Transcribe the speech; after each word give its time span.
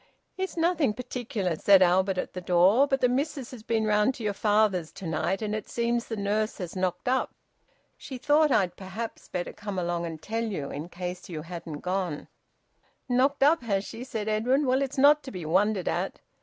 "It's 0.35 0.57
nothing 0.57 0.93
particular," 0.95 1.55
said 1.55 1.83
Albert 1.83 2.17
at 2.17 2.33
the 2.33 2.41
door. 2.41 2.87
"But 2.87 3.01
the 3.01 3.07
missus 3.07 3.51
has 3.51 3.61
been 3.61 3.85
round 3.85 4.15
to 4.15 4.23
your 4.23 4.33
father's 4.33 4.91
to 4.93 5.05
night, 5.05 5.43
and 5.43 5.53
it 5.53 5.69
seems 5.69 6.07
the 6.07 6.15
nurse 6.17 6.57
has 6.57 6.75
knocked 6.75 7.07
up. 7.07 7.35
She 7.97 8.17
thought 8.17 8.49
I'd 8.51 8.75
perhaps 8.75 9.27
better 9.27 9.53
come 9.53 9.77
along 9.77 10.07
and 10.07 10.19
tell 10.19 10.45
you, 10.45 10.71
in 10.71 10.89
case 10.89 11.29
you 11.29 11.43
hadn't 11.43 11.81
gone." 11.81 12.29
"Knocked 13.07 13.43
up, 13.43 13.61
has 13.61 13.85
she?" 13.85 14.03
said 14.03 14.27
Edwin. 14.27 14.65
"Well, 14.65 14.81
it's 14.81 14.97
not 14.97 15.21
to 15.21 15.29
be 15.29 15.45
wondered 15.45 15.87
at. 15.87 16.19